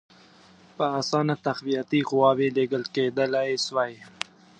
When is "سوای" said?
3.65-3.93